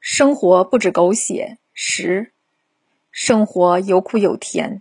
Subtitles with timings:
[0.00, 2.32] 生活不止狗血，十，
[3.10, 4.80] 生活有苦有甜。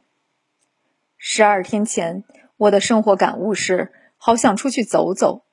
[1.17, 2.23] 十二天前，
[2.55, 5.43] 我的生活感悟是：好想出去走走。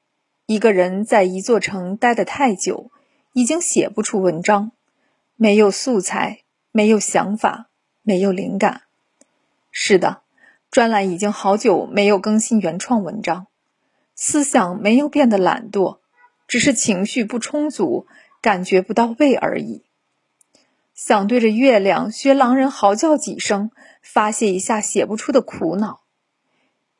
[0.46, 2.92] 一个人在一座城待得太久，
[3.32, 4.71] 已经写不出文章，
[5.35, 7.67] 没有素材，没有想法，
[8.03, 8.83] 没有灵感。
[9.72, 10.22] 是的，
[10.71, 13.48] 专栏已经好久没有更新原创文章，
[14.14, 15.98] 思想没有变得懒惰，
[16.46, 18.06] 只是情绪不充足。
[18.47, 19.83] 感觉不到位而已。
[20.95, 26.05] 想对着月亮学狼人嚎叫几声，发泄一下写不出的苦恼；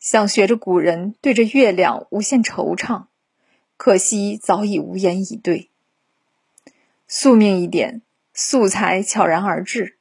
[0.01, 3.05] 想学着古人对着月亮无限惆怅，
[3.77, 5.71] 可惜早已无言以对。
[7.07, 8.03] 宿命一点，
[8.35, 9.95] 素材悄然而至；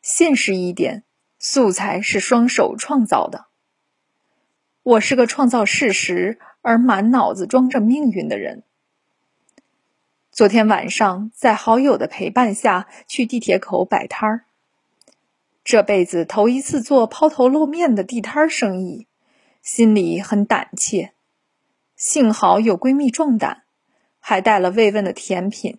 [0.00, 1.02] 现实一点，
[1.40, 3.46] 素材是双手创造的。
[4.84, 8.62] 我是个创造事实而满脑子装着命运的人。
[10.34, 14.44] 昨天晚上，在好友的陪伴下去地铁口摆摊儿。
[15.62, 19.06] 这辈子头一次做抛头露面的地摊生意，
[19.62, 21.12] 心里很胆怯。
[21.94, 23.62] 幸好有闺蜜壮胆，
[24.18, 25.78] 还带了慰问的甜品。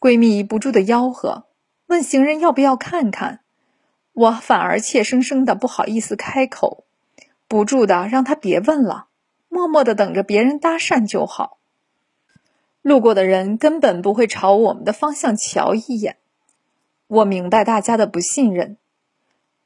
[0.00, 1.48] 闺蜜不住的吆喝，
[1.86, 3.40] 问行人要不要看看，
[4.14, 6.86] 我反而怯生生的不好意思开口，
[7.46, 9.08] 不住的让她别问了，
[9.50, 11.57] 默默的等着别人搭讪就好。
[12.88, 16.16] 路过的人根本不会朝我们的方向瞧一眼。
[17.06, 18.78] 我明白大家的不信任。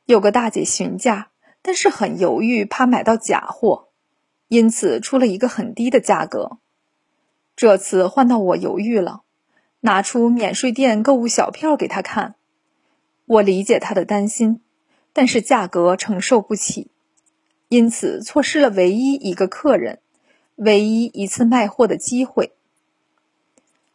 [0.04, 1.30] 有个大姐询价，
[1.62, 3.88] 但是很犹豫，怕买到假货，
[4.48, 6.58] 因此出了一个很低的价格。
[7.54, 9.22] 这次换到我犹豫了，
[9.80, 12.34] 拿出免税店购物小票给她看。
[13.26, 14.60] 我理解她的担心，
[15.12, 16.90] 但是价格承受不起，
[17.68, 20.00] 因此错失了唯一一个客人，
[20.56, 22.52] 唯一一次卖货的机会。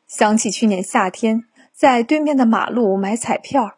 [0.07, 3.77] 想起去年夏天在对面的马路买彩票，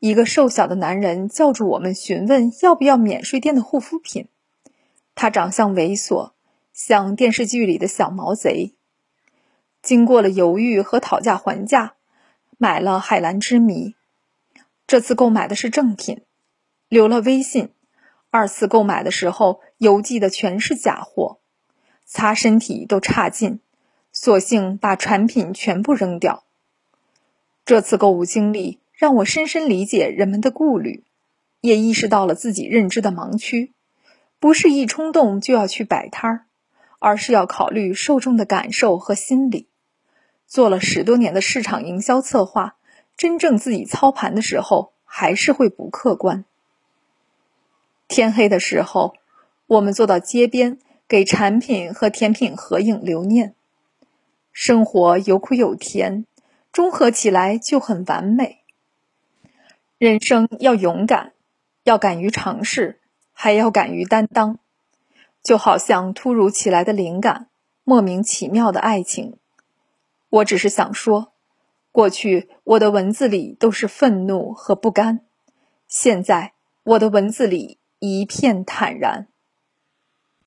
[0.00, 4.26] 一个瘦小的男人叫住我们询问要不要免税店的护肤品。
[5.14, 6.32] 他长相猥琐，
[6.72, 8.74] 像电视剧里的小毛贼。
[9.80, 11.94] 经过了犹豫和讨价还价，
[12.58, 13.94] 买了海蓝之谜。
[14.84, 16.22] 这次购买的是正品，
[16.88, 17.70] 留了微信。
[18.30, 21.38] 二次购买的时候邮寄的全是假货，
[22.04, 23.60] 擦身体都差劲。
[24.18, 26.42] 索性把产品全部扔掉。
[27.66, 31.04] 这次购物经历让我深深理解人们的顾虑，
[31.60, 33.74] 也意识到了自己认知的盲区。
[34.40, 36.46] 不是一冲动就要去摆摊儿，
[36.98, 39.68] 而是要考虑受众的感受和心理。
[40.46, 42.76] 做了十多年的市场营销策划，
[43.18, 46.46] 真正自己操盘的时候，还是会不客观。
[48.08, 49.14] 天黑的时候，
[49.66, 53.55] 我们坐到街边，给产品和甜品合影留念。
[54.58, 56.24] 生活有苦有甜，
[56.72, 58.64] 综合起来就很完美。
[59.98, 61.34] 人生要勇敢，
[61.84, 62.98] 要敢于尝试，
[63.34, 64.58] 还要敢于担当。
[65.42, 67.50] 就好像突如其来的灵感，
[67.84, 69.36] 莫名其妙的爱情。
[70.30, 71.34] 我只是想说，
[71.92, 75.20] 过去我的文字里都是愤怒和不甘，
[75.86, 79.28] 现在我的文字里一片坦然。